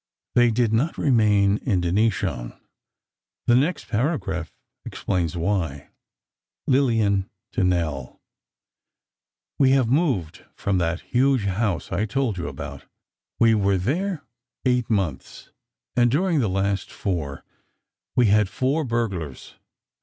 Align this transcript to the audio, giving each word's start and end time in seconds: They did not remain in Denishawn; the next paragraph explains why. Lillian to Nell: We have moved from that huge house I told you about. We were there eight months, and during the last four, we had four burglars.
They 0.33 0.49
did 0.49 0.73
not 0.73 0.97
remain 0.97 1.57
in 1.57 1.79
Denishawn; 1.81 2.59
the 3.45 3.53
next 3.55 3.87
paragraph 3.87 4.51
explains 4.83 5.37
why. 5.37 5.89
Lillian 6.65 7.29
to 7.51 7.63
Nell: 7.63 8.19
We 9.59 9.73
have 9.73 9.89
moved 9.91 10.43
from 10.55 10.79
that 10.79 11.01
huge 11.01 11.43
house 11.45 11.91
I 11.91 12.05
told 12.07 12.39
you 12.39 12.47
about. 12.47 12.85
We 13.37 13.53
were 13.53 13.77
there 13.77 14.23
eight 14.65 14.89
months, 14.89 15.51
and 15.95 16.09
during 16.09 16.39
the 16.39 16.49
last 16.49 16.91
four, 16.91 17.43
we 18.15 18.25
had 18.25 18.49
four 18.49 18.83
burglars. 18.83 19.53